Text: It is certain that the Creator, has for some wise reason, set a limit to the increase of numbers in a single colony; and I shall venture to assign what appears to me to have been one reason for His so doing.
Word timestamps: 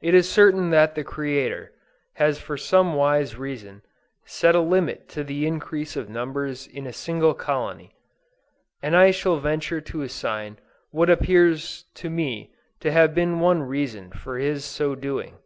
It 0.00 0.14
is 0.14 0.30
certain 0.32 0.70
that 0.70 0.94
the 0.94 1.04
Creator, 1.04 1.72
has 2.14 2.38
for 2.40 2.56
some 2.56 2.94
wise 2.94 3.36
reason, 3.36 3.82
set 4.24 4.54
a 4.54 4.60
limit 4.60 5.10
to 5.10 5.22
the 5.22 5.46
increase 5.46 5.94
of 5.94 6.08
numbers 6.08 6.66
in 6.66 6.86
a 6.86 6.92
single 6.94 7.34
colony; 7.34 7.94
and 8.82 8.96
I 8.96 9.10
shall 9.10 9.36
venture 9.40 9.82
to 9.82 10.00
assign 10.00 10.58
what 10.90 11.10
appears 11.10 11.84
to 11.96 12.08
me 12.08 12.54
to 12.80 12.90
have 12.92 13.14
been 13.14 13.40
one 13.40 13.62
reason 13.62 14.10
for 14.10 14.38
His 14.38 14.64
so 14.64 14.94
doing. 14.94 15.36